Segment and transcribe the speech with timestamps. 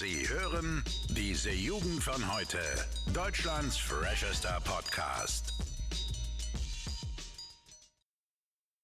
[0.00, 2.58] Sie hören diese Jugend von heute.
[3.12, 5.52] Deutschlands freshester Podcast.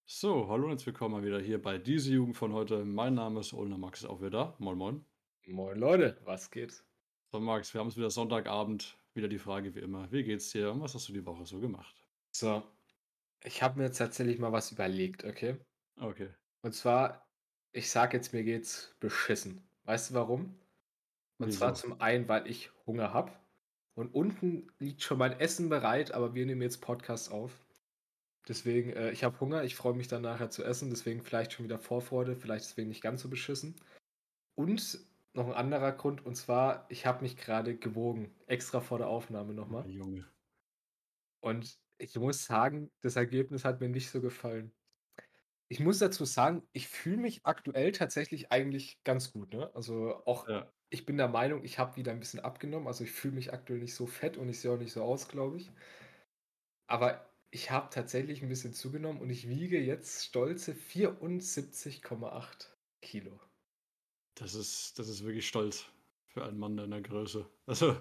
[0.05, 2.85] So, hallo und herzlich willkommen mal wieder hier bei diese Jugend von heute.
[2.85, 4.57] Mein Name ist Olner Max, ist auch wieder da.
[4.59, 5.07] Moin, moin.
[5.47, 6.85] Moin Leute, was geht?
[7.33, 8.99] So, Max, wir haben es wieder Sonntagabend.
[9.15, 11.61] Wieder die Frage wie immer: Wie geht's dir und was hast du die Woche so
[11.61, 11.97] gemacht?
[12.31, 12.63] So,
[13.43, 15.57] ich habe mir jetzt tatsächlich mal was überlegt, okay?
[15.99, 16.29] Okay.
[16.61, 17.27] Und zwar,
[17.73, 19.67] ich sag jetzt, mir geht's beschissen.
[19.85, 20.61] Weißt du warum?
[21.39, 21.59] Und Wieso?
[21.59, 23.33] zwar zum einen, weil ich Hunger habe.
[23.95, 27.65] Und unten liegt schon mein Essen bereit, aber wir nehmen jetzt Podcast auf.
[28.49, 31.65] Deswegen, äh, ich habe Hunger, ich freue mich dann nachher zu essen, deswegen vielleicht schon
[31.65, 33.77] wieder Vorfreude, vielleicht deswegen nicht ganz so beschissen.
[34.55, 34.99] Und
[35.35, 39.55] noch ein anderer Grund, und zwar, ich habe mich gerade gewogen, extra vor der Aufnahme
[39.55, 39.83] nochmal.
[39.83, 40.25] Mein Junge.
[41.41, 44.73] Und ich muss sagen, das Ergebnis hat mir nicht so gefallen.
[45.69, 49.53] Ich muss dazu sagen, ich fühle mich aktuell tatsächlich eigentlich ganz gut.
[49.53, 49.71] Ne?
[49.75, 50.73] Also auch, Ja.
[50.91, 52.87] Ich bin der Meinung, ich habe wieder ein bisschen abgenommen.
[52.89, 55.29] Also ich fühle mich aktuell nicht so fett und ich sehe auch nicht so aus,
[55.29, 55.71] glaube ich.
[56.89, 62.69] Aber ich habe tatsächlich ein bisschen zugenommen und ich wiege jetzt stolze 74,8
[63.01, 63.41] Kilo.
[64.35, 65.87] Das ist, das ist wirklich stolz
[66.27, 67.49] für einen Mann deiner Größe.
[67.67, 67.97] Also,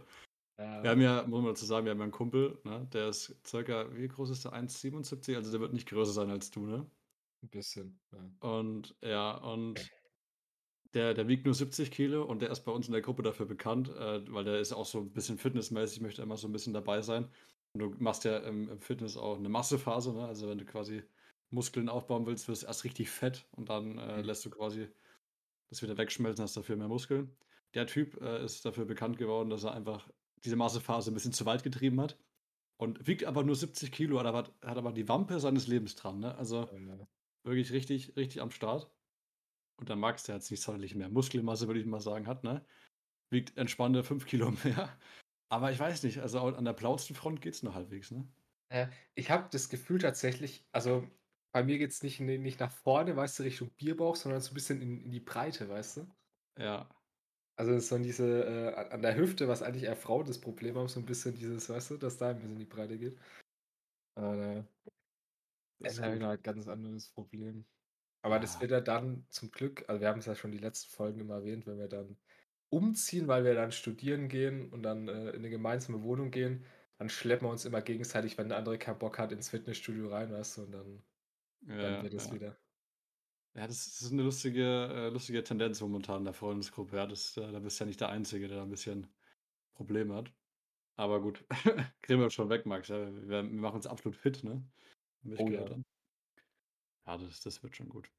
[0.58, 2.88] Ja, wir haben ja, muss man dazu sagen, wir haben ja einen Kumpel, ne?
[2.94, 4.54] Der ist circa, wie groß ist der?
[4.54, 5.36] 1,77?
[5.36, 6.90] Also, der wird nicht größer sein als du, ne?
[7.44, 8.00] ein bisschen.
[8.12, 8.32] Ja.
[8.40, 9.92] Und ja, und
[10.96, 13.46] der, der wiegt nur 70 Kilo und der ist bei uns in der Gruppe dafür
[13.46, 16.74] bekannt, äh, weil der ist auch so ein bisschen fitnessmäßig, möchte immer so ein bisschen
[16.74, 17.30] dabei sein.
[17.74, 20.26] Und du machst ja im, im Fitness auch eine Massephase, ne?
[20.28, 21.04] Also wenn du quasi
[21.52, 24.26] Muskeln aufbauen willst, wirst du erst richtig fett und dann äh, Mhm.
[24.26, 24.90] lässt du quasi
[25.70, 27.38] das wieder wegschmelzen, hast dafür mehr Muskeln.
[27.74, 30.10] Der Typ äh, ist dafür bekannt geworden, dass er einfach
[30.44, 32.20] diese Massephase ein bisschen zu weit getrieben hat
[32.78, 36.20] und wiegt aber nur 70 Kilo, hat aber, hat aber die Wampe seines Lebens dran,
[36.20, 36.36] ne?
[36.38, 37.06] Also Äh,
[37.44, 38.95] wirklich richtig, richtig am Start.
[39.78, 42.66] Und dann Max, der jetzt nicht sonderlich mehr Muskelmasse, würde ich mal sagen, hat, ne?
[43.32, 45.00] Wiegt entspannte 5 Kilo mehr.
[45.50, 48.30] Aber ich weiß nicht, also an der plausten Front geht's noch halbwegs, ne?
[48.70, 51.08] Äh, ich habe das Gefühl tatsächlich, also
[51.52, 54.54] bei mir geht es nicht, nicht nach vorne, weißt du, Richtung Bierbauch, sondern so ein
[54.56, 56.08] bisschen in, in die Breite, weißt du?
[56.58, 56.90] Ja.
[57.58, 60.88] Also so diese äh, an- an der Hüfte, was eigentlich eher Frauen das Problem haben,
[60.90, 63.18] so ein bisschen dieses, weißt du, dass da ein bisschen in die Breite geht.
[64.16, 64.66] Aber äh,
[65.80, 67.66] Das das ist halt ein ganz anderes Problem.
[68.26, 68.62] Aber das Ja.
[68.62, 71.36] wird ja dann zum Glück, also wir haben es ja schon die letzten Folgen immer
[71.36, 72.18] erwähnt, wenn wir dann
[72.70, 76.66] umziehen, weil wir dann studieren gehen und dann äh, in eine gemeinsame Wohnung gehen,
[76.98, 80.32] dann schleppen wir uns immer gegenseitig, wenn der andere keinen Bock hat, ins Fitnessstudio rein,
[80.34, 81.06] weißt du, und dann,
[81.80, 82.34] dann Ja, wird es ja.
[82.34, 82.60] wieder.
[83.54, 86.98] Ja, das ist eine lustige, äh, lustige Tendenz momentan in der Freundesgruppe.
[86.98, 89.16] Ja, das, äh, da bist du ja nicht der Einzige, der da ein bisschen
[89.74, 90.34] Probleme hat.
[90.96, 91.46] Aber gut,
[92.02, 92.90] kriegen wir schon weg, Max.
[92.90, 94.70] Ja, wir, wir machen uns absolut fit, ne?
[95.26, 95.80] Hab ich Oh gehört ja.
[97.08, 98.12] Ja, das, das wird schon gut.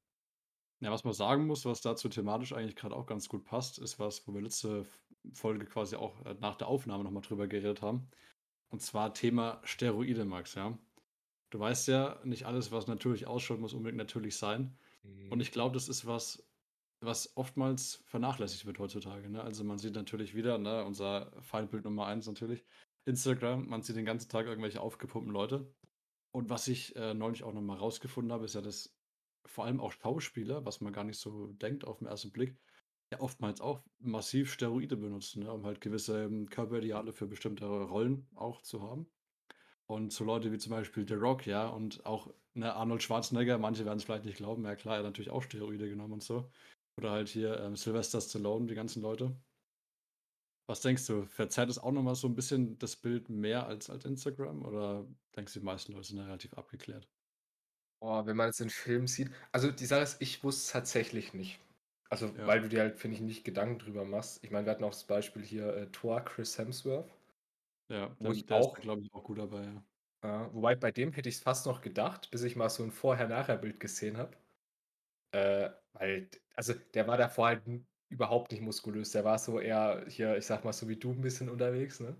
[0.79, 3.99] Ja, was man sagen muss, was dazu thematisch eigentlich gerade auch ganz gut passt, ist
[3.99, 4.85] was, wo wir letzte
[5.33, 8.09] Folge quasi auch äh, nach der Aufnahme nochmal drüber geredet haben.
[8.69, 10.77] Und zwar Thema Steroide, Max, ja.
[11.49, 14.77] Du weißt ja, nicht alles, was natürlich ausschaut, muss unbedingt natürlich sein.
[15.29, 16.43] Und ich glaube, das ist was,
[17.01, 19.29] was oftmals vernachlässigt wird heutzutage.
[19.29, 19.41] Ne?
[19.41, 22.65] Also man sieht natürlich wieder, ne, unser Feindbild Nummer eins natürlich,
[23.05, 25.73] Instagram, man sieht den ganzen Tag irgendwelche aufgepumpten Leute.
[26.37, 28.95] Und was ich äh, neulich auch nochmal rausgefunden habe, ist ja, dass
[29.47, 32.55] vor allem auch Schauspieler, was man gar nicht so denkt auf den ersten Blick,
[33.11, 38.27] ja oftmals auch massiv Steroide benutzen, ne, um halt gewisse ähm, Körperideale für bestimmte Rollen
[38.35, 39.07] auch zu haben.
[39.87, 43.83] Und so Leute wie zum Beispiel The Rock, ja, und auch ne, Arnold Schwarzenegger, manche
[43.85, 46.51] werden es vielleicht nicht glauben, ja klar, er hat natürlich auch Steroide genommen und so.
[46.99, 49.35] Oder halt hier ähm, Sylvester Stallone, die ganzen Leute.
[50.67, 54.05] Was denkst du, verzerrt es auch nochmal so ein bisschen das Bild mehr als, als
[54.05, 54.65] Instagram?
[54.65, 57.09] Oder denkst du, die meisten Leute sind da relativ abgeklärt?
[57.99, 59.31] Oh, wenn man jetzt den Film sieht.
[59.51, 61.59] Also die Sache ist, ich wusste es tatsächlich nicht.
[62.09, 62.45] Also, Ja.
[62.47, 64.43] weil du dir halt, finde ich, nicht Gedanken drüber machst.
[64.43, 67.09] Ich meine, wir hatten auch das Beispiel hier äh, Thor, Chris Hemsworth.
[67.89, 69.83] Ja, Wo der, ich der auch- ist, glaube ich, auch gut dabei, ja.
[70.23, 72.91] Ja, wobei bei dem hätte ich es fast noch gedacht, bis ich mal so ein
[72.91, 74.35] Vorher-Nachher-Bild gesehen habe.
[75.31, 77.67] Äh, weil, also der war davor halt
[78.09, 79.11] überhaupt nicht muskulös.
[79.11, 82.15] Der war so eher hier, ich sag mal, so wie du ein bisschen unterwegs, ne?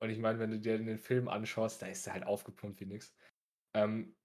[0.00, 2.86] Und ich meine, wenn du dir den Film anschaust, da ist er halt aufgepumpt wie
[2.86, 3.14] nix.
[3.74, 4.16] Ähm,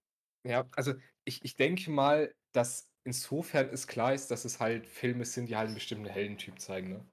[0.46, 0.94] ja, also
[1.24, 5.56] ich, ich denke mal, dass insofern es klar ist, dass es halt Filme sind, die
[5.56, 7.06] halt einen bestimmten Heldentyp zeigen, ne?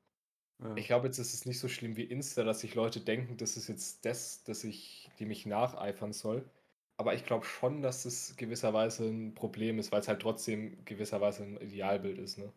[0.59, 0.77] ja.
[0.77, 3.57] Ich glaube, jetzt ist es nicht so schlimm wie Insta, dass sich Leute denken, das
[3.57, 6.49] ist jetzt das, dass ich, dem ich nacheifern soll.
[6.97, 11.43] Aber ich glaube schon, dass es gewisserweise ein Problem ist, weil es halt trotzdem gewisserweise
[11.43, 12.53] ein Idealbild ist, ne?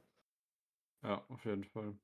[1.05, 1.99] Ja, auf jeden Fall.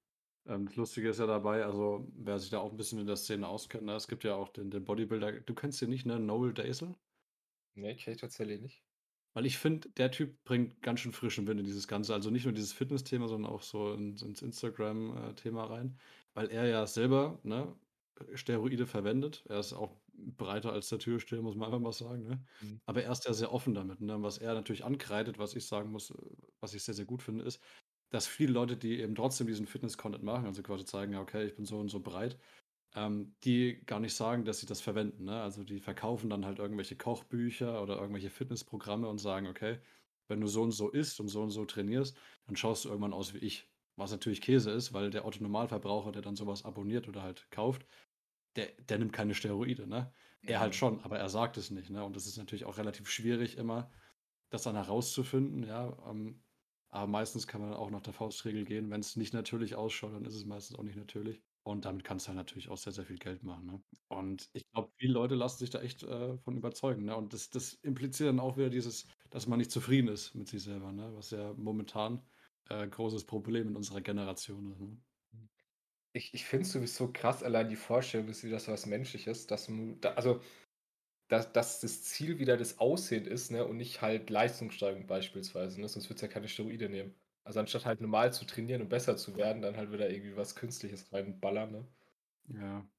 [0.47, 3.17] Ähm, das Lustige ist ja dabei, also wer sich da auch ein bisschen in der
[3.17, 6.21] Szene auskennt, ne, es gibt ja auch den, den Bodybuilder, du kennst den nicht, ne?
[6.21, 6.97] Noel Daisel?
[7.75, 8.85] Ne, kenn ich tatsächlich nicht.
[9.33, 12.15] Weil ich finde, der Typ bringt ganz schön frischen Wind in dieses Ganze.
[12.15, 15.99] Also nicht nur dieses Fitness-Thema, sondern auch so ins, ins Instagram-Thema rein.
[16.35, 17.79] Weil er ja selber ne,
[18.35, 19.45] Steroide verwendet.
[19.49, 22.25] Er ist auch breiter als der Türsteher, muss man einfach mal sagen.
[22.25, 22.45] Ne?
[22.61, 22.81] Mhm.
[22.87, 24.01] Aber er ist ja sehr offen damit.
[24.01, 24.21] Ne?
[24.23, 26.13] Was er natürlich ankreidet, was ich sagen muss,
[26.61, 27.63] was ich sehr, sehr gut finde, ist,
[28.11, 31.55] dass viele Leute, die eben trotzdem diesen Fitness-Content machen, also quasi zeigen, ja, okay, ich
[31.57, 32.39] bin so und so breit,
[32.95, 35.25] ähm, die gar nicht sagen, dass sie das verwenden.
[35.25, 35.41] Ne?
[35.43, 39.81] Also die verkaufen dann halt irgendwelche Kochbücher oder irgendwelche Fitnessprogramme und sagen, okay,
[40.29, 42.17] wenn du so und so isst und so und so trainierst,
[42.47, 43.71] dann schaust du irgendwann aus wie ich.
[43.97, 47.87] Was natürlich Käse ist, weil der Otto-Normalverbraucher, der dann sowas abonniert oder halt kauft,
[48.57, 50.13] der, der nimmt keine Steroide, ne?
[50.47, 50.75] Er halt Mhm.
[50.75, 52.05] schon, aber er sagt es nicht, ne?
[52.05, 53.93] Und es ist natürlich auch relativ schwierig immer,
[54.51, 55.97] das dann herauszufinden, ja.
[56.11, 56.45] Ähm,
[56.91, 58.91] aber meistens kann man auch nach der Faustregel gehen.
[58.91, 61.43] Wenn es nicht natürlich ausschaut, dann ist es meistens auch nicht natürlich.
[61.63, 63.83] Und damit kannst du halt natürlich auch sehr, sehr viel Geld machen, ne?
[64.09, 67.17] Und ich glaube, viele Leute lassen sich da echt äh, von überzeugen, ne?
[67.17, 70.63] Und das, das impliziert dann auch wieder dieses, dass man nicht zufrieden ist mit sich
[70.63, 71.15] selber, ne?
[71.15, 72.27] Was ja momentan
[72.71, 74.99] äh, großes Problem in unserer Generation ist, ne?
[76.13, 79.69] Ich, ich finde es sowieso krass, allein die Vorstellung, dass wieder so was Menschliches, dass
[79.69, 80.41] mu- da, also
[81.31, 85.89] dass, dass das Ziel wieder das Aussehen ist, ne, und nicht halt Leistungssteigerung beispielsweise, ne?
[85.89, 87.17] Sonst würdest du ja keine Steroide nehmen.
[87.45, 90.57] Also anstatt halt normal zu trainieren und besser zu werden, dann halt wieder irgendwie was
[90.57, 91.89] Künstliches reinballern, ne?
[92.49, 92.91] Ja.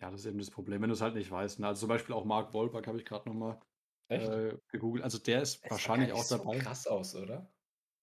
[0.00, 1.60] Ja, das ist eben das Problem, wenn du es halt nicht weißt.
[1.60, 1.66] Ne?
[1.66, 3.60] Also zum Beispiel auch Mark Wahlberg habe ich gerade nochmal
[4.08, 5.04] äh, gegoogelt.
[5.04, 6.48] Also der ist Es wahrscheinlich auch so dabei.
[6.50, 7.54] krass aus, oder?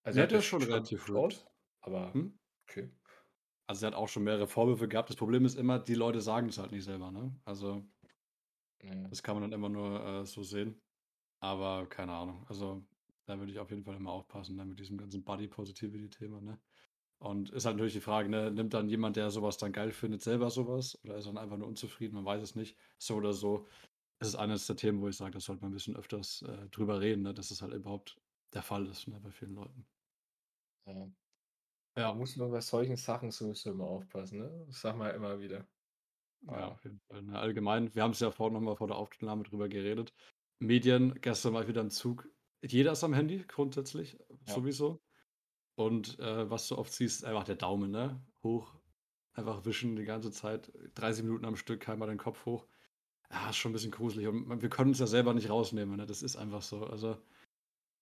[0.04, 1.46] Also hat der ja ist schon relativ aus,
[1.82, 2.38] aber Hm?
[2.64, 2.92] okay.
[3.68, 5.10] Also er hat auch schon mehrere Vorwürfe gehabt.
[5.10, 7.12] Das Problem ist immer, die Leute sagen es halt nicht selber.
[7.12, 7.40] Ne?
[7.46, 7.90] Also
[8.82, 9.10] Ja.
[9.10, 10.82] das kann man dann immer nur äh, so sehen.
[11.42, 12.46] Aber keine Ahnung.
[12.48, 12.88] Also
[13.26, 14.66] da würde ich auf jeden Fall immer aufpassen ne?
[14.66, 16.42] mit diesem ganzen Body-Positivity-Thema.
[16.42, 16.62] Ne?
[17.20, 18.52] Und ist halt natürlich die Frage, ne?
[18.52, 21.00] nimmt dann jemand, der sowas dann geil findet, selber sowas?
[21.04, 22.16] Oder ist er dann einfach nur unzufrieden?
[22.16, 22.78] Man weiß es nicht.
[23.00, 23.68] So oder so.
[24.20, 26.70] Es ist eines der Themen, wo ich sage, das sollte man ein bisschen öfters äh,
[26.70, 27.34] drüber reden, ne?
[27.34, 28.20] dass es halt überhaupt
[28.54, 29.20] der Fall ist ne?
[29.22, 29.88] bei vielen Leuten.
[30.86, 30.94] Ja.
[30.94, 31.16] Man
[31.98, 34.66] Ja, muss nur bei solchen Sachen sowieso immer aufpassen, ne?
[34.68, 35.68] Das sagen wir immer wieder.
[36.52, 37.22] Ja, auf jeden Fall.
[37.24, 37.38] Ne?
[37.38, 40.14] Allgemein, wir haben es ja vorhin nochmal vor der Aufnahme drüber geredet.
[40.60, 42.28] Medien, gestern war ich wieder im Zug.
[42.64, 44.18] Jeder ist am Handy, grundsätzlich,
[44.48, 44.54] Ja.
[44.54, 45.02] sowieso.
[45.76, 48.20] Und äh, was du oft siehst, einfach der Daumen, ne?
[48.44, 48.74] Hoch,
[49.34, 52.66] einfach wischen die ganze Zeit, 30 Minuten am Stück, keiner den Kopf hoch.
[53.30, 54.28] Ja, ist schon ein bisschen gruselig.
[54.28, 56.06] Und wir können uns ja selber nicht rausnehmen, ne?
[56.08, 56.86] Das ist einfach so.
[56.88, 57.18] Also,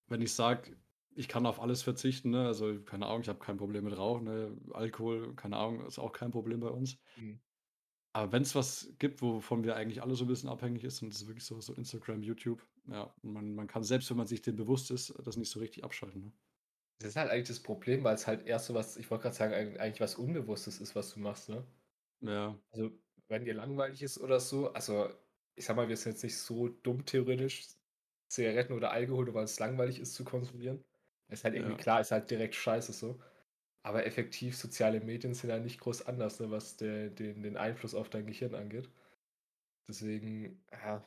[0.08, 0.76] wenn ich sage,
[1.14, 2.46] ich kann auf alles verzichten, ne?
[2.46, 4.56] Also, keine Ahnung, ich habe kein Problem mit Rauchen, ne?
[4.72, 6.98] Alkohol, keine Ahnung, ist auch kein Problem bei uns.
[7.16, 7.40] Mhm.
[8.16, 11.12] Aber wenn es was gibt, wovon wir eigentlich alle so ein bisschen abhängig ist, und
[11.12, 14.40] das ist wirklich so, so Instagram, YouTube, ja, man, man kann selbst, wenn man sich
[14.42, 16.22] dem bewusst ist, das nicht so richtig abschalten.
[16.22, 16.32] Ne?
[16.98, 19.34] Das ist halt eigentlich das Problem, weil es halt erst so was, ich wollte gerade
[19.36, 21.66] sagen, eig- eigentlich was Unbewusstes ist, was du machst, ne?
[22.20, 22.90] Ja, Also,
[23.28, 25.10] wenn dir langweilig ist oder so, also
[25.54, 27.66] ich sag mal, wir sind jetzt nicht so dumm theoretisch,
[28.28, 30.84] Zigaretten oder Alkohol, weil es langweilig ist zu konsumieren.
[31.28, 31.76] Ist halt irgendwie Ja.
[31.76, 33.20] klar, ist halt direkt scheiße so.
[33.86, 37.94] Aber effektiv, soziale Medien sind ja nicht groß anders, ne, was der, den, den Einfluss
[37.94, 38.90] auf dein Gehirn angeht.
[39.88, 41.04] Deswegen, ja.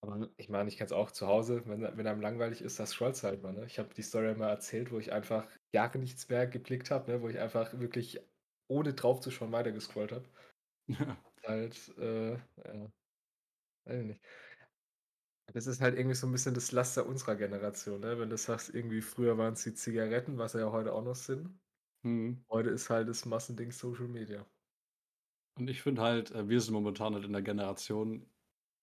[0.00, 2.90] Aber ich meine, ich kann es auch zu Hause, wenn, wenn einem langweilig ist, das
[2.90, 3.52] scrollst halt mal.
[3.52, 3.66] Ne?
[3.66, 7.22] Ich habe die Story mal erzählt, wo ich einfach Jahre nichts mehr geblickt habe, ne?
[7.22, 8.20] wo ich einfach wirklich
[8.68, 10.28] ohne drauf zu schauen weitergescrollt habe.
[10.88, 12.92] ja, Halt, äh, ja,
[13.84, 14.20] weiß ich nicht.
[15.52, 18.18] Das ist halt irgendwie so ein bisschen das Laster unserer Generation, ne?
[18.18, 21.60] Wenn du sagst, irgendwie früher waren es die Zigaretten, was ja heute auch noch sind.
[22.04, 22.44] Mhm.
[22.50, 24.46] Heute ist halt das Massending Social Media.
[25.58, 28.30] Und ich finde halt, äh, wir sind momentan halt in der Generation,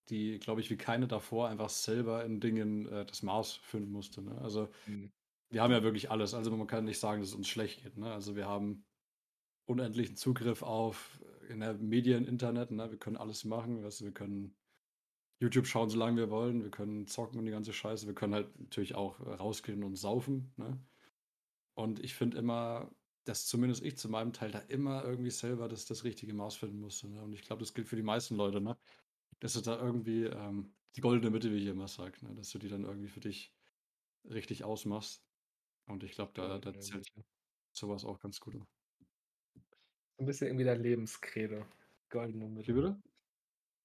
[0.08, 4.22] die, glaube ich, wie keine davor einfach selber in Dingen äh, das Maß finden musste.
[4.22, 4.38] Ne?
[4.40, 5.12] Also Mhm.
[5.50, 6.34] wir haben ja wirklich alles.
[6.34, 7.96] Also man kann nicht sagen, dass es uns schlecht geht.
[7.98, 8.12] Ne?
[8.12, 8.86] Also wir haben
[9.68, 12.70] unendlichen Zugriff auf äh, in der Medien, Internet.
[12.72, 12.90] Ne?
[12.90, 13.84] Wir können alles machen.
[13.84, 14.58] Weißt du, wir können
[15.42, 16.62] YouTube schauen, solange wir wollen.
[16.64, 18.06] Wir können zocken und die ganze Scheiße.
[18.06, 20.52] Wir können halt natürlich auch äh, rausgehen und saufen.
[20.56, 20.86] Ne?
[21.76, 22.90] Und ich finde immer,
[23.24, 26.80] dass zumindest ich zu meinem Teil da immer irgendwie selber das, das richtige Maß finden
[26.80, 27.08] musste.
[27.08, 27.22] Ne?
[27.22, 28.76] Und ich glaube, das gilt für die meisten Leute, ne?
[29.40, 32.34] Dass du da irgendwie ähm, die goldene Mitte, wie ich immer sage, ne?
[32.34, 33.52] dass du die dann irgendwie für dich
[34.24, 35.22] richtig ausmachst.
[35.86, 37.24] Und ich glaube, da, da Goldene zählt Mitte.
[37.72, 38.54] sowas auch ganz gut.
[38.54, 38.66] So
[40.18, 41.66] ein bisschen irgendwie dein Lebenskredo.
[42.10, 42.72] Goldene Wie Mitte.
[42.72, 43.02] bitte?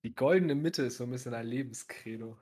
[0.04, 2.38] Die goldene Mitte ist so ein bisschen dein Lebenskredo.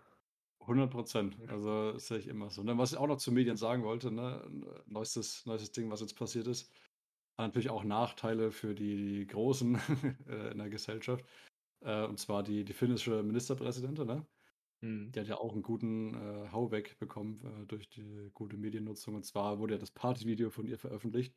[0.63, 1.37] 100 Prozent.
[1.47, 2.63] Also das sehe ich immer so.
[2.63, 2.77] Ne?
[2.77, 4.41] Was ich auch noch zu Medien sagen wollte, ne?
[4.85, 6.71] Neuestes, neuestes Ding, was jetzt passiert ist,
[7.37, 9.75] hat natürlich auch Nachteile für die Großen
[10.27, 11.25] äh, in der Gesellschaft.
[11.81, 14.25] Äh, und zwar die, die finnische Ministerpräsidentin, ne?
[14.81, 15.11] Mhm.
[15.11, 19.15] Die hat ja auch einen guten äh, Hau wegbekommen äh, durch die gute Mediennutzung.
[19.15, 21.35] Und zwar wurde ja das Partyvideo von ihr veröffentlicht.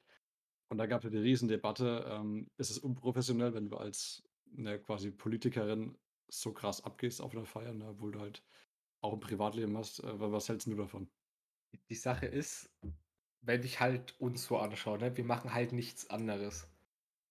[0.69, 4.81] Und da gab es ja die Riesendebatte, ähm, ist es unprofessionell, wenn du als ne,
[4.81, 5.97] quasi Politikerin
[6.29, 8.43] so krass abgehst auf einer Feier, ne, obwohl du halt
[9.03, 10.01] auch im Privatleben hast.
[10.03, 11.11] Äh, wa was hältst du davon?
[11.91, 12.77] Die Sache ist,
[13.43, 16.71] wenn ich halt uns so anschaue, ne, wir machen halt nichts anderes.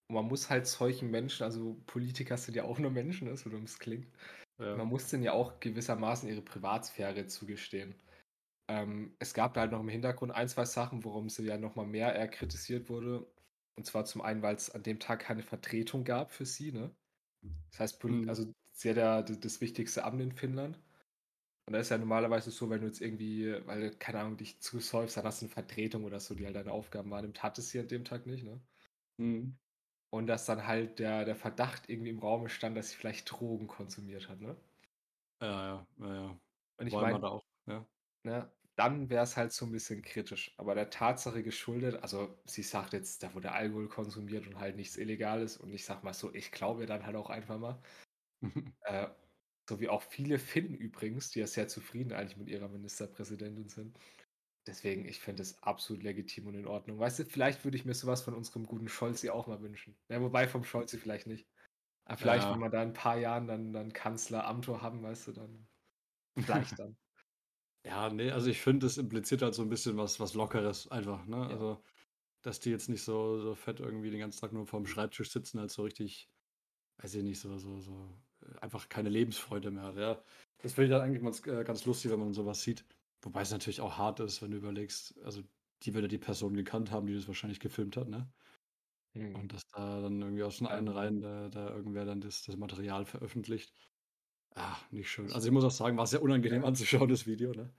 [0.10, 3.50] Und man muss halt solchen Menschen also Politiker sind ja auch nur Menschen, ne, so
[3.50, 4.10] dumm es klingt.
[4.58, 4.78] Ja.
[4.78, 7.96] Man muss denen ja auch gewissermaßen ihre Privatsphäre zugestehen.
[8.70, 11.76] Ähm, es gab da halt noch im Hintergrund ein, 2 Sachen, warum sie ja noch
[11.76, 13.28] mal mehr eher kritisiert wurde.
[13.78, 16.96] Und zwar zum einen, weil's an dem Tag keine Vertretung gab für sie, ne?
[17.72, 18.28] Das heißt, Mhm.
[18.28, 20.82] also sie hat ja das wichtigste Amt in Finnland.
[21.68, 24.60] Und da ist ja normalerweise so, wenn du jetzt irgendwie, weil du, keine Ahnung, dich
[24.62, 27.42] zusäufst, dann hast du 'ne Vertretung oder so, die halt deine Aufgaben wahrnimmt.
[27.44, 28.62] Hatte sie an dem Tag nicht, ne?
[29.18, 29.58] Mhm.
[30.10, 33.68] Und dass dann halt der der Verdacht irgendwie im Raume stand, dass sie vielleicht Drogen
[33.68, 34.58] konsumiert hat, ne?
[35.42, 36.40] Ja, ja, ja, ja.
[36.78, 37.88] Und ich meine da auch ja.
[38.24, 40.54] ne, dann wär's halt so 'n bisschen kritisch.
[40.58, 44.98] Aber der Tatsache geschuldet also sie sagt jetzt, da wurde Alkohol konsumiert und halt nichts
[44.98, 45.58] Illegales.
[45.58, 47.82] Und ich sage mal so, ich glaube ihr dann halt auch einfach mal.
[48.84, 49.08] Äh,
[49.70, 54.00] so wie auch viele Finnen übrigens, die ja sehr zufrieden eigentlich mit ihrer Ministerpräsidentin sind.
[54.68, 57.00] Deswegen, ich finde es absolut legitim und in Ordnung.
[57.00, 59.98] Weißt du, vielleicht würde ich mir so was von unserem guten Scholzi auch mal wünschen.
[60.10, 61.48] Ja, wobei vom Scholzi vielleicht nicht.
[62.06, 62.52] Aber vielleicht, Ja.
[62.52, 65.68] wenn wir da in 'n paar Jahren dann dann Kanzler Amtor haben, weißt du, dann
[66.40, 66.98] vielleicht dann.
[67.86, 71.26] Ja, ne, also ich finde, das impliziert halt so 'n bisschen was was Lockeres einfach,
[71.28, 71.48] ne?
[71.48, 71.60] Ja.
[71.60, 71.84] Also,
[72.44, 75.60] dass die jetzt nicht so so fett irgendwie den ganzen Tag nur vorm Schreibtisch sitzen,
[75.60, 76.30] halt so richtig,
[76.98, 78.20] weiß ich nicht, so so so
[78.62, 80.24] einfach keine Lebensfreude mehr hat, ja.
[80.60, 82.86] Das finde ich dann eigentlich ganz äh, ganz lustig, wenn man so was sieht.
[83.22, 85.44] Wobei es natürlich auch hart ist, wenn du überlegst, also
[85.84, 88.32] die wird ja die Person gekannt haben, die das wahrscheinlich gefilmt hat, ne?
[89.16, 89.36] Mhm.
[89.36, 92.44] Und dass da dann irgendwie aus den eigenen Ähm Reihen da da irgendwer dann das
[92.44, 93.74] das Material veröffentlicht.
[94.56, 95.32] Ah, nicht schön.
[95.34, 96.66] Also, ich muss auch sagen, war sehr unangenehm Ja.
[96.66, 97.74] anzuschauen, das Video, ne?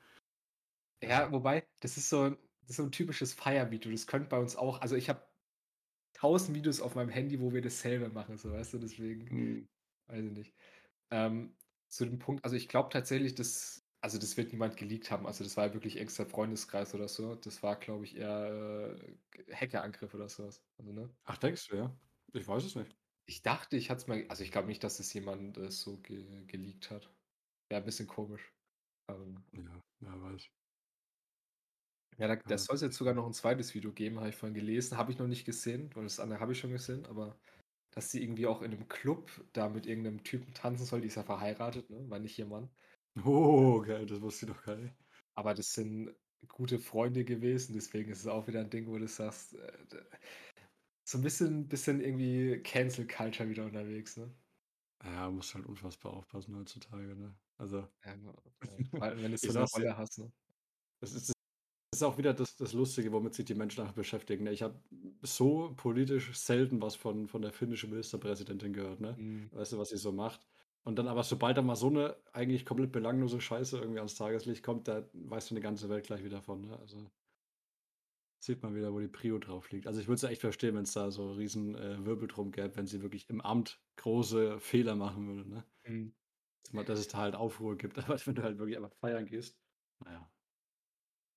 [1.02, 3.92] Ja, Also wobei, das ist so das ist so 'n typisches Feiervideo.
[3.92, 5.26] Das könnte bei uns auch also ich habe
[6.14, 8.78] 1.000 Videos auf meinem Handy, wo wir dasselbe machen, so, weißt du?
[8.78, 9.66] Deswegen, Mhm.
[10.08, 10.56] Weiß ich nicht.
[11.10, 11.56] Ähm,
[11.88, 15.26] zu dem Punkt also ich glaube tatsächlich, dass also das wird niemand geleakt haben.
[15.26, 17.34] Also das war ja wirklich extra Freundeskreis oder so.
[17.36, 20.64] Das war, glaube ich, eher, äh, Hackerangriff oder so was.
[20.78, 21.16] Also, ne?
[21.28, 21.98] Ach, denkst du, ja?
[22.32, 22.96] Ich weiß es nicht.
[23.28, 25.98] Ich dachte, ich hatte es mal also ich glaube nicht, dass das jemand, äh, so
[26.00, 27.12] ge geleakt hat.
[27.68, 28.54] Wäre 'n bisschen komisch.
[29.08, 30.48] Ähm Ja, wer weiß.
[32.18, 33.74] Ja, da Ja, soll's jetzt sogar noch 'n 2.
[33.74, 34.96] Video geben, habe ich vorhin gelesen.
[34.96, 37.38] Habe ich noch nicht gesehen, weil das andere habe ich schon gesehen, aber
[37.96, 41.02] dass sie irgendwie auch in 'nem Club da mit irgend 'nem Typen tanzen soll.
[41.02, 42.08] Die ist ja verheiratet, ne?
[42.10, 42.70] War nicht ihr Mann.
[43.24, 44.94] Oh, geil, das wusste ich noch gar nicht.
[45.34, 46.14] Aber das sind
[46.48, 49.72] gute Freunde gewesen, deswegen ist es auch wieder 'n Ding, wo du sagst, äh,
[51.04, 54.36] so 'n bisschen bisschen irgendwie Cancel Culture wieder unterwegs, ne?
[55.04, 57.38] Ja, musst halt unfassbar aufpassen heutzutage, ne?
[57.58, 58.34] Also Ja, genau.
[58.98, 60.32] Vor allem, wenn du so 'ne dir Rolle hast, ne?
[61.02, 61.35] es ist
[61.92, 64.52] ist auch wieder das das Lustige, womit sich die Menschen einfach beschäftigen, ne?
[64.52, 64.80] Ich habe
[65.22, 69.18] so politisch selten was von von der finnischen Ministerpräsidentin gehört, ne?
[69.18, 69.50] Mhm.
[69.50, 70.46] Weißt du, was sie so macht?
[70.84, 74.62] Und dann aber, sobald da mal so 'ne eigentlich komplett belanglose Scheiße irgendwie ans Tageslicht
[74.62, 76.78] kommt, da weiß dann die ganze Welt gleich wieder von, ne?
[76.78, 77.10] Also
[78.38, 79.86] sieht man wieder, wo die Prio drauf liegt.
[79.86, 82.76] Also, ich würde es ja echt verstehen, wenn's da so riesen, äh, Wirbel drum gäbe,
[82.76, 85.66] wenn sie wirklich im Amt große Fehler machen würde, ne?
[85.84, 86.12] Mhm.
[86.72, 89.58] Dass es da halt Aufruhr gibt, aber wenn du halt wirklich einfach feiern gehst,
[90.04, 90.32] na ja.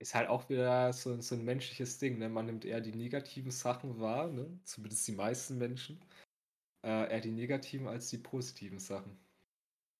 [0.02, 2.30] Ist halt auch wieder so so 'n menschliches Ding, ne?
[2.30, 4.60] Man nimmt eher die negativen Sachen wahr, ne?
[4.64, 6.00] Zumindest die meisten Menschen.
[6.86, 9.20] Äh, eher die negativen als die positiven Sachen.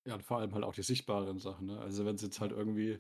[0.06, 1.80] Ja, und vor allem halt auch die sichtbaren Sachen, ne?
[1.80, 3.00] Also, wenn's jetzt halt irgendwie,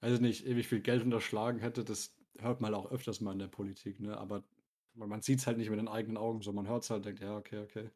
[0.00, 3.38] weiß ich nicht, ewig viel Geld unterschlagen hätte, das hört man auch öfters mal in
[3.40, 4.16] der Politik, ne?
[4.18, 4.44] Aber
[4.94, 6.52] ma man sieht's halt nicht mit den eigenen Augen so.
[6.52, 7.90] Man hört's halt, denkt: „Ja, okay, okay.“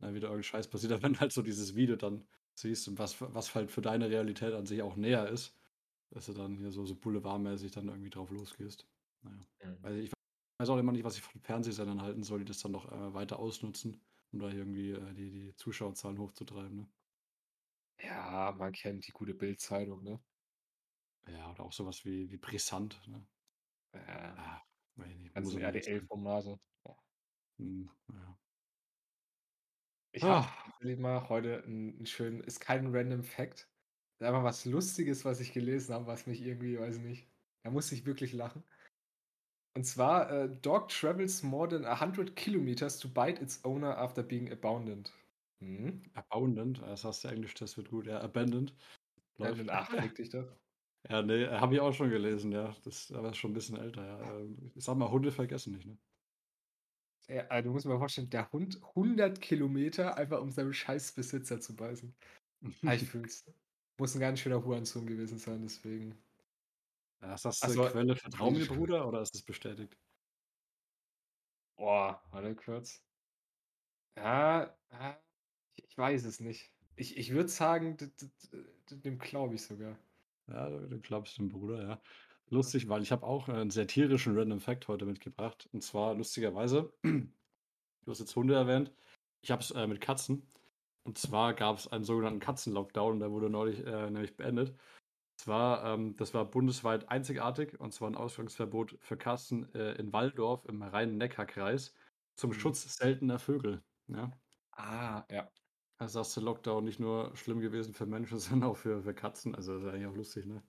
[0.00, 0.92] Na, wieder irgend 'n Scheiß passiert.
[0.94, 4.54] Aber wenn halt so dieses Video dann siehst und was was halt für deine Realität
[4.54, 5.56] an sich auch näher ist,
[6.14, 8.88] dass du dann hier so so boulevardmäßig dann irgendwie drauf losgehst.
[9.22, 9.46] Na ja.
[9.62, 9.78] Mhm.
[9.82, 10.12] Also, ich
[10.60, 13.14] weiß auch immer nicht, was ich von Fernsehsendern halten soll, die das dann noch, äh,
[13.14, 14.02] weiter ausnutzen,
[14.32, 16.88] um da irgendwie, äh, die die Zuschauerzahlen hochzutreiben, ne?
[18.00, 20.20] Ja, man kennt die gute Bild-Zeitung, ne?
[21.28, 23.26] Ja, oder auch so was wie wie Brisant, ne?
[23.94, 24.36] Ja.
[24.36, 24.60] Ah,
[24.96, 25.60] nicht, sein.
[25.60, 26.58] RTL-Formate.
[26.86, 26.96] Ja.
[27.58, 28.38] Mhm, ja.
[30.16, 33.68] Ich habe tatsächlich mal heute 'n 'n schönen ist kein Random Fact.
[34.20, 37.28] Einfach was Lustiges, was ich gelesen habe, was mich irgendwie weiß ich nicht,
[37.64, 38.64] da musste ich wirklich lachen.
[39.76, 44.50] Und zwar, äh, Dog travels more than 100 kilometers to bite its owner after being
[44.50, 45.12] abandoned.
[45.60, 46.14] Mhm.
[46.16, 48.06] Abandoned, das hast du Englisch, das wird gut.
[48.06, 48.74] Ja, abandoned
[49.38, 49.70] läuft.
[49.70, 50.56] Ach, fick dich doch.
[51.10, 52.74] Ja, ne, habe ich auch schon gelesen, ja.
[52.84, 54.36] Das aber ist schon 'n bisschen älter, ja.
[54.40, 55.98] Ähm, ich sage mal, Hunde vergessen nicht, ne?
[57.28, 61.74] Ja, also du musst mal vorstellen, der Hund 100 Kilometer einfach um seinem Scheißbesitzer zu
[61.74, 62.14] beißen.
[62.84, 63.44] Ah, ich fühle es.
[63.98, 66.18] Muss 'n ganz schöner Hurensohn gewesen sein, deswegen.
[67.22, 68.92] Ja, ist das, äh, Also, Quelle „Vertrau mir, politisch korrekt.
[68.92, 69.96] Bruder“ oder ist das bestätigt?
[71.78, 73.00] Boah, warte kurz.
[74.16, 74.76] Ja,
[75.76, 76.72] ich weiß es nicht.
[76.96, 77.96] Ich ich würde sagen,
[78.90, 79.98] dem glaube ich sogar.
[80.48, 82.02] Ja, du glaubst dem Bruder, ja.
[82.50, 85.68] Lustig, weil ich habe auch, äh, 'n sehr tierischen Random Fact heute mitgebracht.
[85.72, 87.32] Und zwar lustigerweise, du
[88.10, 88.94] hast jetzt Hunde erwähnt.
[89.42, 90.50] Ich habe es, äh, mit Katzen.
[91.06, 94.74] Und zwar gab es einen sogenannten Katzen-Lockdown, der wurde neulich, äh, nämlich beendet.
[95.38, 100.66] Zwar, ähm, das war bundesweit einzigartig, und zwar ein Ausgangsverbot für Katzen, äh, in Walldorf
[100.66, 101.94] im Rhein-Neckar-Kreis
[102.36, 102.54] zum Mhm.
[102.54, 104.32] Schutz seltener Vögel, ja?
[104.72, 105.50] Ah, ja.
[105.98, 109.54] Also ist der Lockdown nicht nur schlimm gewesen für Menschen, sondern auch für für Katzen.
[109.54, 110.62] Also, ist eigentlich auch lustig, ne?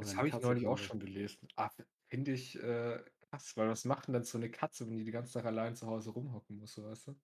[0.00, 0.78] Das habe ich neulich auch sein.
[0.78, 1.48] schon gelesen.
[1.56, 1.70] Ah,
[2.08, 5.12] finde ich, äh, krass, weil was macht denn dann so 'ne Katze, wenn die den
[5.12, 7.20] ganzen Tag allein zu Hause rumhocken muss, so, weißt du?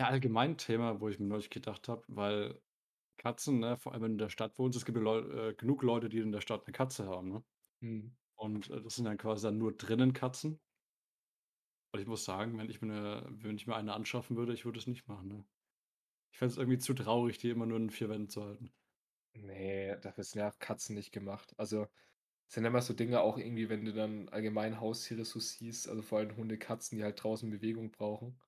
[0.00, 2.62] Ja, allgemein Thema, wo ich mir neulich gedacht habe, weil
[3.18, 5.54] Katzen, ne, vor allem wenn du in der Stadt wohnst, es gibt ja Leu äh,
[5.54, 7.44] genug Leute, die in der Stadt 'ne Katze haben, ne?
[7.80, 8.16] Mhm.
[8.36, 10.60] Und, äh, das sind dann quasi dann nur drinnen Katzen.
[11.94, 14.64] Und ich muss sagen, wenn ich mir 'ne wenn ich mir eine anschaffen würde, ich
[14.64, 15.44] würde es nicht machen, ne?
[16.32, 18.72] Ich fände es irgendwie zu traurig, die immer nur in 4 Wänden zu halten.
[19.34, 21.54] Ne, dafür sind ja Katzen nicht gemacht.
[21.56, 21.86] Also,
[22.48, 26.18] sind immer so Dinge auch irgendwie, wenn du dann allgemein Haustiere so siehst, also vor
[26.20, 28.40] allem Hunde, Katzen, die halt draußen Bewegung brauchen.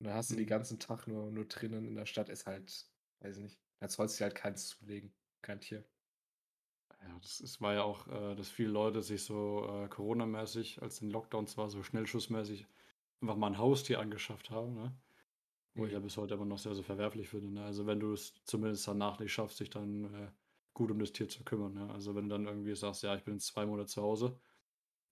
[0.00, 0.46] Und dann hast du Mhm.
[0.46, 2.90] ganzen Tag nur nur drinnen in der Stadt, ist halt
[3.20, 5.86] weiß ich nicht, da sollst du dir halt keins zulegen, kein Tier.
[7.02, 11.00] Ja, das es war ja auch, äh, dass viele Leute sich so, äh, Corona-mäßig, als
[11.00, 12.66] in Lockdowns war, so schnellschussmäßig
[13.20, 14.98] einfach mal 'n Haustier angeschafft haben, ne?
[15.76, 16.00] Wo ich ja Mhm.
[16.00, 17.64] bis heute immer noch sehr, sehr verwerflich finde, ne?
[17.64, 20.32] Also, wenn du es zumindest danach nicht schaffst, dich dann, äh,
[20.74, 21.90] gut um das Tier zu kümmern, ne?
[21.90, 24.40] Also, wenn du dann irgendwie sagst: „Ja, ich bin jetzt 2 Monate zu Hause,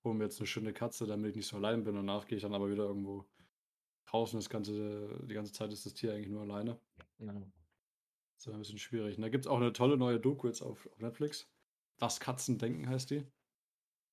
[0.04, 1.96] hole mir jetzt 'ne schöne Katze, damit ich nicht so allein bin.
[1.96, 3.26] Danach gehe ich dann aber wieder irgendwo
[4.10, 6.80] draußen das ganze die ganze Zeit ist das Tier eigentlich nur alleine.“
[7.18, 7.48] Ja.
[8.40, 9.30] Ist immer 'n bisschen schwierig, ne?
[9.30, 11.50] Gibt's auch 'ne tolle neue Doku jetzt auf auf Netflix.
[11.98, 13.26] „Was Katzen denken“ heißt die.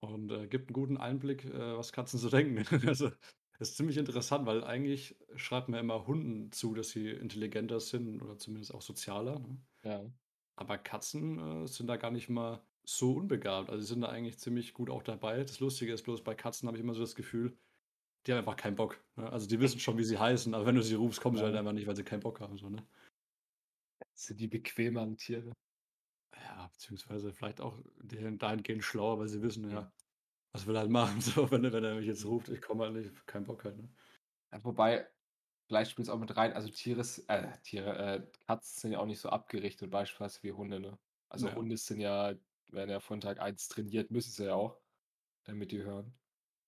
[0.02, 2.66] Und, äh, gibt 'n guten Einblick, äh, was Katzen so denken.
[2.90, 3.12] Also,
[3.60, 8.38] ist ziemlich interessant, weil eigentlich schreibt man immer Hunden zu, dass sie intelligenter sind oder
[8.38, 9.60] zumindest auch sozialer, ne?
[9.84, 10.16] Ja.
[10.58, 13.70] Aber Katzen, äh, sind da gar nicht mal so unbegabt.
[13.70, 15.44] Also, sie sind da eigentlich ziemlich gut auch dabei.
[15.44, 17.58] Das Lustige ist bloß, bei Katzen habe ich immer so das Gefühl,
[18.26, 19.32] die haben einfach keinen Bock, ne?
[19.32, 21.56] Also, die wissen schon, wie sie heißen, aber wenn du sie rufst, kommen sie halt
[21.56, 22.86] einfach nicht, weil sie keinen Bock haben so, ne?
[24.14, 25.52] Sind die bequemeren Tiere.
[26.44, 29.92] Ja, beziehungsweise vielleicht auch dahingehend schlauer, weil sie wissen, ja,
[30.54, 32.86] was will er halt machen so, wenn er wenn er mich jetzt ruft, ich komme
[32.86, 33.90] halt nicht, keinen Bock halt, ne?
[34.52, 35.08] Ja, wobei,
[35.68, 39.20] vielleicht spielt's auch mit rein, also Tiere äh, Tiere, äh, Katzen sind ja auch nicht
[39.20, 40.98] so abgerichtet beispielsweise wie Hunde, ne?
[41.30, 41.56] Also, Ja.
[41.56, 42.36] Hunde sind ja
[42.72, 44.80] werden ja von Tag 1 trainiert, müssen sie ja auch,
[45.44, 46.14] damit die hören.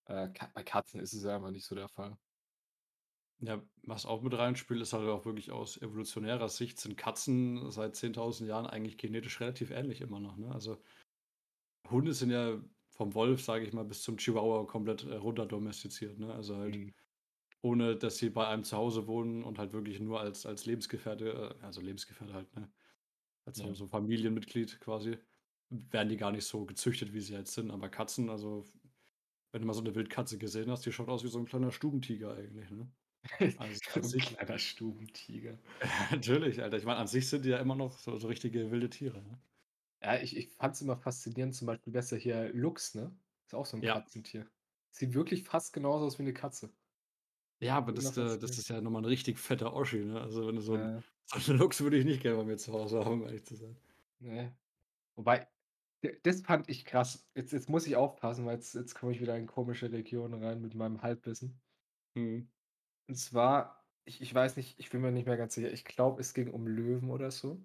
[0.07, 2.17] Äh, bei Katzen ist es ja einfach nicht so der Fall.
[3.39, 7.95] Ja, was auch mit reinspielt, ist halt auch wirklich aus evolutionärer Sicht sind Katzen seit
[7.95, 10.51] 10.000 Jahren eigentlich genetisch relativ ähnlich immer noch, ne?
[10.51, 10.81] Also
[11.89, 16.17] Hunde sind ja vom Wolf, sage ich mal, bis zum Chihuahua komplett, äh, runter domestiziert,
[16.19, 16.33] ne?
[16.33, 16.93] Also halt Mhm.
[17.63, 21.57] ohne, dass sie bei einem zu Hause wohnen und halt wirklich nur als als Lebensgefährte
[21.61, 22.71] äh, also Lebensgefährte halt, ne?
[23.45, 23.75] Als so Ja.
[23.75, 25.19] so Familienmitglied quasi,
[25.69, 27.71] werden die gar nicht so gezüchtet, wie sie jetzt sind.
[27.71, 28.65] Aber Katzen, also
[29.51, 31.71] wenn du mal so 'ne Wildkatze gesehen hast, die schaut aus wie so 'n kleiner
[31.71, 32.91] Stubentiger eigentlich, ne?
[33.57, 35.60] Also an So 'n sich kleiner Stubentiger.
[36.12, 36.77] Natürlich, Alter.
[36.77, 39.39] Ich meine, an sich sind die ja immer noch so so richtige wilde Tiere, ne?
[40.01, 43.17] Ja, ich ich fand's immer faszinierend, zum Beispiel, ja hier Luchs, ne?
[43.47, 43.97] Ist auch so 'n Ja.
[43.97, 44.47] Katzentier.
[44.91, 46.71] Sieht wirklich fast genauso aus wie 'ne Katze.
[47.62, 48.60] Ja, aber das äh, das faszinierend.
[48.60, 50.21] ist ja noch mal 'n richtig fetter Oschi, ne?
[50.21, 51.03] Also, wenn du so Ja.
[51.39, 53.55] so 'n Luchs würde ich nicht gerne bei mir zu Hause haben, um ehrlich zu
[53.55, 53.77] sein.
[54.21, 54.57] Ne.
[55.15, 55.49] Wobei,
[56.23, 57.27] das fand ich krass.
[57.36, 60.62] Jetzt jetzt muss ich aufpassen, weil jetzt jetzt komme ich wieder in komische Regionen rein
[60.62, 61.60] mit meinem Halbwissen.
[62.15, 62.51] Mhm.
[63.10, 65.71] Und zwar, ich ich weiß nicht, ich bin mir nicht mehr ganz sicher.
[65.71, 67.62] Ich glaube, es ging um Löwen oder so.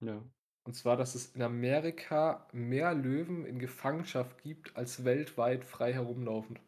[0.00, 0.24] Ja.
[0.64, 6.60] Und zwar, dass es in Amerika mehr Löwen in Gefangenschaft gibt als weltweit frei herumlaufend.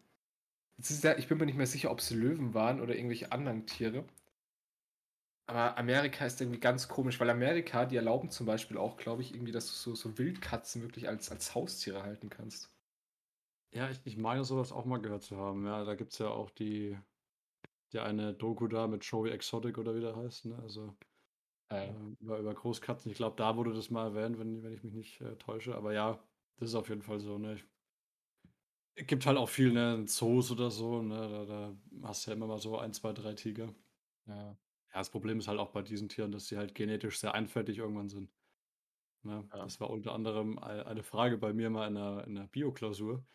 [0.79, 3.66] Jetzt ist ja ich bin mir nicht mehr sicher, ob's Löwen waren oder irgendwelche anderen
[3.66, 4.05] Tiere.
[5.51, 9.35] Aber Amerika ist irgendwie ganz komisch, weil Amerika, die erlauben zum Beispiel auch, glaube ich,
[9.35, 12.73] irgendwie, dass du so so Wildkatzen wirklich als als Haustiere halten kannst.
[13.73, 15.65] Ja, ich ich meine so was auch mal gehört zu haben.
[15.67, 16.99] Ja, da gibt's ja auch die
[17.93, 20.59] die eine Doku da mit Joey Exotic oder wie der heißt, ne?
[20.63, 20.97] Also,
[21.71, 23.11] ähm, über über Großkatzen.
[23.13, 25.77] Ich glaube, da wurde das mal erwähnt, wenn wenn ich mich nicht, äh, täusche.
[25.77, 26.25] Aber ja,
[26.59, 27.55] das ist auf jeden Fall so, ne?
[27.57, 27.67] Ich
[29.07, 31.29] gibt halt auch viel, ne, Zoos oder so, ne?
[31.29, 33.75] Da da hast du ja immer mal so 1, 2, 3 Tiger.
[34.27, 34.57] Ja.
[34.92, 37.79] Ja, das Problem ist halt auch bei diesen Tieren, dass sie halt genetisch sehr einfältig
[37.79, 38.33] irgendwann sind,
[39.22, 39.50] ne?
[39.53, 39.66] Ja.
[39.66, 43.26] Das war unter anderem ei eine Frage bei mir mal in 'ner in 'ner Bioklausur,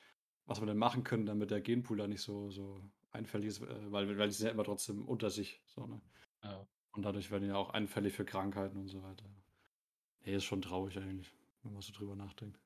[0.45, 3.91] was wir denn machen können, damit der Genpool da nicht so so einfällig ist, äh,
[3.91, 6.01] weil weil die sind ja immer trotzdem unter sich so, ne?
[6.43, 6.67] Ja.
[6.93, 9.29] Und dadurch werden die ja auch anfällig für Krankheiten und so weiter.
[9.29, 12.59] Ne, ist schon traurig eigentlich, wenn man so drüber nachdenkt.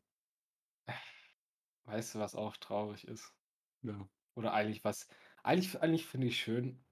[1.84, 3.34] Weißt du, was auch traurig ist?
[3.82, 4.10] Ja.
[4.36, 5.08] Oder eigentlich was
[5.43, 6.86] eigentlich eigentlich finde ich schön.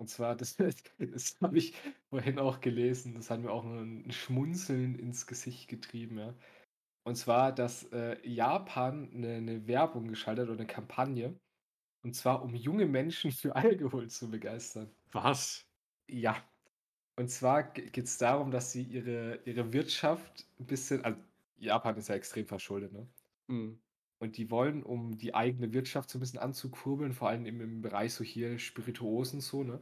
[0.00, 0.56] Und zwar, das
[0.98, 1.74] das habe ich
[2.10, 6.36] vorhin auch gelesen, das hat mir auch 'n 'n Schmunzeln ins Gesicht getrieben, ja.
[7.04, 11.40] Und zwar, dass äh, Japan eine, eine Werbung geschaltet oder eine Kampagne.
[12.04, 14.96] Und zwar, um junge Menschen für Alkohol zu begeistern.
[15.12, 15.66] Was?
[16.08, 16.44] Ja.
[17.16, 21.04] Und zwar geht es darum, dass sie ihre, ihre Wirtschaft ein bisschen.
[21.04, 21.20] Also
[21.58, 23.08] Japan ist ja extrem verschuldet, ne?
[23.48, 23.80] Hm.
[24.20, 27.80] Und die wollen, um die eigene Wirtschaft so ein bisschen anzukurbeln, vor allem im, im
[27.80, 29.80] Bereich so hier Spirituosen so, ne?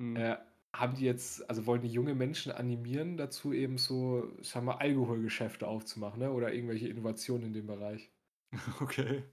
[0.00, 0.16] Hm.
[0.16, 0.36] Äh,
[0.74, 5.66] haben die jetzt, also wollen die junge Menschen animieren, dazu eben so, sagen wir, Alkoholgeschäfte
[5.68, 6.32] aufzumachen, ne?
[6.32, 8.10] Oder irgendwelche Innovationen in dem Bereich.
[8.80, 9.24] Okay.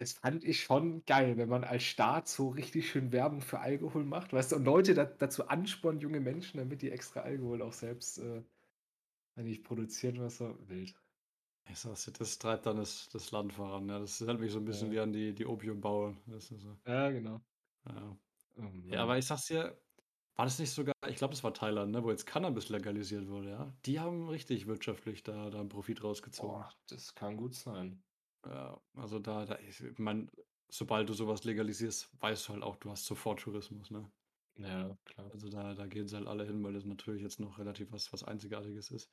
[0.00, 4.04] Das fand ich schon geil, wenn man als Staat so richtig schön Werbung für Alkohol
[4.04, 7.72] macht, weißt du, und Leute da, dazu anspornt, junge Menschen, damit die extra Alkohol auch
[7.72, 8.42] selbst äh,
[9.36, 10.94] eigentlich produzieren, was so wild.
[11.66, 13.88] Ich sag's dir, das treibt dann das, das Land voran.
[13.88, 13.98] Ja.
[13.98, 14.92] Das erinnert mich so ein bisschen Ja.
[14.92, 16.22] wie an die, die Opiumbauern.
[16.38, 16.78] So.
[16.86, 17.40] Ja, genau.
[17.86, 18.18] Ja.
[18.56, 19.80] Oh ja, aber ich sag's dir,
[20.36, 23.50] war das nicht sogar, ich glaube, das war Thailand, ne, wo jetzt Cannabis legalisiert wurde,
[23.50, 23.76] ja?
[23.86, 26.50] Die haben richtig wirtschaftlich da, da einen Profit rausgezogen.
[26.50, 28.02] Boah, das kann gut sein.
[28.46, 30.30] Ja, also da, da ich meine,
[30.68, 34.10] sobald du sowas legalisierst, weißt du halt auch, du hast sofort Tourismus, ne?
[34.56, 35.30] Ja, klar.
[35.32, 38.12] Also da, da gehen sie halt alle hin, weil das natürlich jetzt noch relativ was,
[38.12, 39.12] was Einzigartiges ist.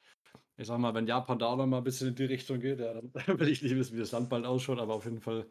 [0.57, 2.79] Ich sag mal, wenn Japan da auch noch mal ein bisschen in die Richtung geht,
[2.79, 5.49] ja, dann will ich nicht wissen, wie das Land bald ausschaut, aber auf jeden Fall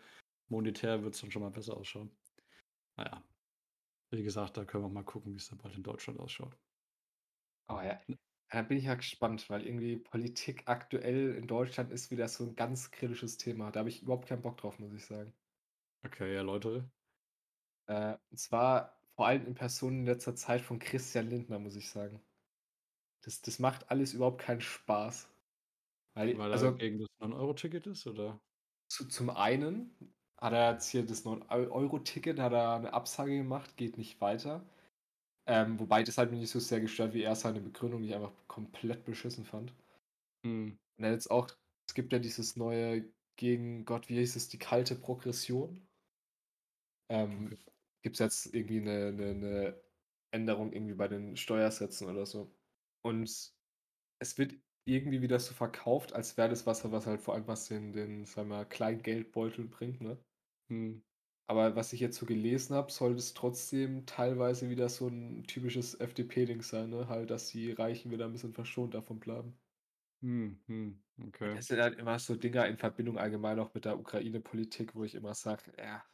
[0.49, 2.11] monetär wird es dann schon mal besser ausschauen.
[2.97, 3.25] Naja,
[4.13, 6.57] wie gesagt, da können wir mal gucken, wie es dann bald in Deutschland ausschaut.
[7.69, 8.01] Oh ja.
[8.53, 12.57] Da bin ich ja gespannt, weil irgendwie Politik aktuell in Deutschland ist wieder so ein
[12.57, 13.71] ganz kritisches Thema.
[13.71, 15.33] Da habe ich überhaupt keinen Bock drauf, muss ich sagen.
[16.05, 16.91] Okay, ja, Leute.
[17.87, 21.91] Äh, und zwar vor allem in Person in letzter Zeit von Christian Lindner, muss ich
[21.91, 22.23] sagen.
[23.23, 25.29] Das, das macht alles überhaupt keinen Spaß.
[26.15, 28.41] Weil, Weil er also gegen das 9-Euro-Ticket ist, oder?
[28.91, 29.95] zu, zum einen
[30.39, 34.65] hat er jetzt hier das 9-Euro-Ticket, hat er eine Absage gemacht, geht nicht weiter.
[35.47, 38.15] Ähm, wobei das hat mich nicht so sehr gestört, wie er seine Begründung, die ich
[38.15, 39.75] einfach komplett beschissen fand.
[40.47, 40.79] Hm.
[40.97, 41.51] Und dann jetzt auch,
[41.87, 43.05] es gibt ja dieses neue
[43.37, 45.87] gegen Gott, wie hieß es, die kalte Progression.
[47.11, 47.59] Ähm, Okay.
[48.03, 49.83] Gibt es jetzt irgendwie eine, eine, eine
[50.31, 52.55] Änderung irgendwie bei den Steuersätzen oder so.
[53.03, 53.53] Und
[54.19, 57.69] es wird irgendwie wieder so verkauft, als wäre das was, was halt vor allem was
[57.69, 60.25] den, den sagen wir, mal, kleinen Geldbeutel bringt, ne?
[60.69, 61.03] Hm.
[61.47, 65.95] Aber was ich jetzt so gelesen habe, soll es trotzdem teilweise wieder so ein typisches
[65.95, 67.09] FDP-Ding sein, ne?
[67.09, 69.59] Halt, dass die Reichen wieder ein bisschen verschont davon bleiben.
[70.23, 70.61] Hm.
[70.67, 71.03] Hm.
[71.29, 71.57] Okay.
[71.57, 75.15] Es sind halt immer so Dinger in Verbindung allgemein auch mit der Ukraine-Politik, wo ich
[75.15, 76.05] immer sage, ja,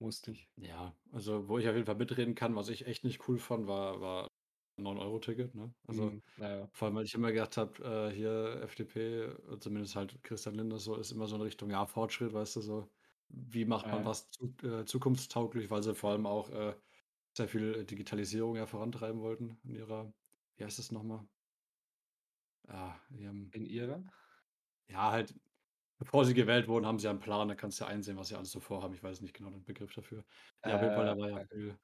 [0.00, 0.50] muss nicht.
[0.56, 3.66] Ja, also wo ich auf jeden Fall mitreden kann, was ich echt nicht cool fand,
[3.66, 4.28] war, war
[4.76, 5.74] 9-Euro-Ticket, ne?
[5.86, 6.70] Also Hm, naja.
[6.72, 10.78] vor allem, weil ich immer gedacht habe, äh, hier FDP, äh, zumindest halt Christian Lindner
[10.78, 12.92] so, ist immer so in Richtung, ja, Fortschritt, weißt du, so,
[13.28, 14.06] wie macht man Ja.
[14.06, 16.76] was zu, äh, zukunftstauglich, weil sie vor allem auch äh,
[17.36, 20.14] sehr viel äh, Digitalisierung ja vorantreiben wollten in ihrer,
[20.56, 21.28] wie heißt das nochmal?
[22.68, 24.02] Ja, ihrem, In ihrer?
[24.88, 25.34] ja, halt,
[26.00, 28.36] bevor sie gewählt wurden, haben sie einen Plan, da kannst du ja einsehen, was sie
[28.36, 28.94] alles so vorhaben.
[28.94, 30.24] Ich weiß nicht genau den Begriff dafür.
[30.64, 31.78] Ja, auf jeden Fall, Äh, da war ja viel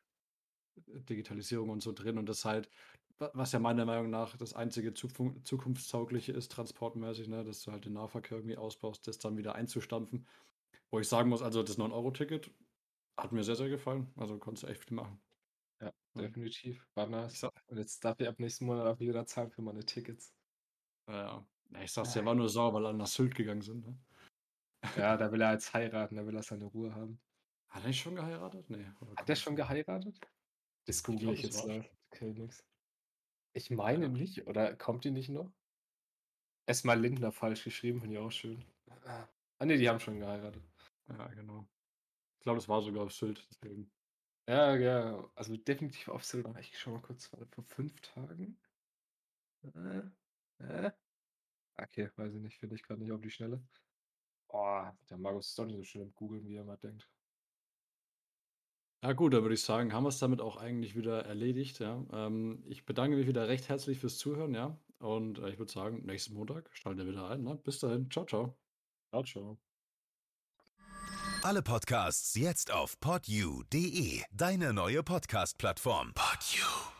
[0.86, 2.70] Digitalisierung und so drin und das halt,
[3.18, 7.72] wa- was ja meiner Meinung nach das einzige Zufun- zukunftstaugliche ist, transportmäßig, ne, dass du
[7.72, 10.26] halt den Nahverkehr irgendwie ausbaust, das dann wieder einzustampfen.
[10.92, 12.52] Wo ich sagen muss, also das 9-Euro-Ticket
[13.18, 14.12] hat mir sehr, sehr gefallen.
[14.16, 15.22] Also konntest du echt viel machen.
[15.80, 16.22] ja, Ja.
[16.22, 16.86] definitiv.
[16.94, 17.44] War nice.
[17.66, 20.34] Und jetzt darf ich ab nächsten Monat auch wieder zahlen für meine Tickets.
[21.06, 23.86] ja, ja, ich sag's dir, war nur sauer, weil alle nach Sylt gegangen sind.
[23.86, 23.98] Ne?
[24.96, 27.20] Ja, da will er jetzt heiraten, da will er seine Ruhe haben.
[27.68, 28.68] Hat er nicht schon geheiratet?
[28.70, 28.86] Nee.
[29.00, 30.20] oder Hat das schon geheiratet?
[30.86, 31.66] Das Ich google ich jetzt.
[32.12, 32.64] Okay, nix.
[33.52, 35.50] Ich meine Ja, nicht, oder kommt die nicht noch?
[36.66, 38.64] Erstmal Lindner falsch geschrieben, finde ich auch schön.
[39.04, 40.62] Ah, ne, die haben schon geheiratet.
[41.08, 41.66] ja, genau.
[42.38, 43.90] Ich glaube, das war sogar auf Sylt, deswegen.
[44.48, 46.54] Ja, ja, also definitiv auf Silber.
[46.60, 48.56] Ich schau mal kurz, vor fünf Tagen?
[49.74, 50.02] Äh,
[50.58, 50.92] äh?
[51.78, 53.62] Okay, weiß ich nicht, finde ich gerade nicht auf die Schnelle.
[54.48, 57.08] Oh, der Markus ist doch nicht so schön im Googeln, wie er mal denkt.
[59.02, 62.04] Ja gut, dann würde ich sagen, haben wir es damit auch eigentlich wieder erledigt, ja.
[62.12, 64.78] Ähm, ich bedanke mich wieder recht herzlich fürs Zuhören, ja.
[64.98, 67.42] Und äh, ich würde sagen, nächsten Montag schalten wir wieder ein.
[67.42, 67.56] Ne?
[67.56, 68.56] Bis dahin, ciao, ciao.
[69.10, 69.58] Ciao, ciao.
[71.42, 76.12] Alle Podcasts jetzt auf podyou.de, deine neue Podcast-Plattform.
[76.14, 76.95] Podyou.